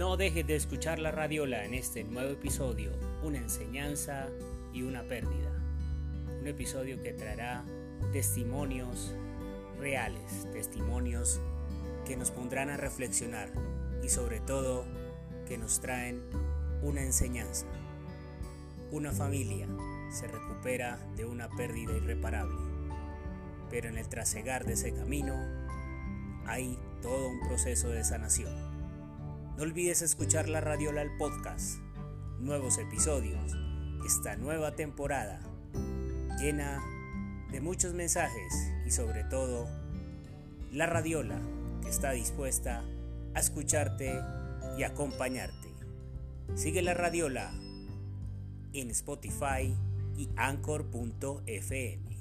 No 0.00 0.16
dejes 0.16 0.46
de 0.46 0.56
escuchar 0.56 0.98
la 0.98 1.10
radiola 1.10 1.66
en 1.66 1.74
este 1.74 2.04
nuevo 2.04 2.30
episodio, 2.30 2.90
una 3.22 3.36
enseñanza 3.36 4.28
y 4.72 4.80
una 4.80 5.02
pérdida. 5.02 5.52
Un 6.40 6.46
episodio 6.46 7.02
que 7.02 7.12
traerá 7.12 7.66
testimonios 8.10 9.14
reales, 9.78 10.48
testimonios 10.54 11.38
que 12.06 12.16
nos 12.16 12.30
pondrán 12.30 12.70
a 12.70 12.78
reflexionar 12.78 13.50
y 14.02 14.08
sobre 14.08 14.40
todo 14.40 14.86
que 15.46 15.58
nos 15.58 15.80
traen 15.80 16.22
una 16.80 17.02
enseñanza. 17.02 17.66
Una 18.90 19.12
familia 19.12 19.68
se 20.10 20.28
recupera 20.28 20.96
de 21.14 21.26
una 21.26 21.50
pérdida 21.50 21.94
irreparable, 21.94 22.56
pero 23.68 23.90
en 23.90 23.98
el 23.98 24.08
trasegar 24.08 24.64
de 24.64 24.72
ese 24.72 24.94
camino 24.94 25.34
hay 26.46 26.78
todo 27.02 27.28
un 27.28 27.40
proceso 27.46 27.90
de 27.90 28.02
sanación. 28.02 28.69
No 29.60 29.66
olvides 29.66 30.00
escuchar 30.00 30.48
la 30.48 30.62
Radiola 30.62 31.02
al 31.02 31.14
podcast, 31.18 31.80
nuevos 32.38 32.78
episodios, 32.78 33.54
esta 34.06 34.34
nueva 34.36 34.74
temporada 34.74 35.38
llena 36.38 36.82
de 37.52 37.60
muchos 37.60 37.92
mensajes 37.92 38.72
y 38.86 38.90
sobre 38.90 39.22
todo 39.24 39.68
la 40.72 40.86
Radiola 40.86 41.38
que 41.82 41.90
está 41.90 42.12
dispuesta 42.12 42.82
a 43.34 43.40
escucharte 43.40 44.18
y 44.78 44.82
acompañarte. 44.84 45.68
Sigue 46.54 46.80
la 46.80 46.94
Radiola 46.94 47.52
en 48.72 48.90
Spotify 48.90 49.76
y 50.16 50.30
Anchor.fm. 50.36 52.19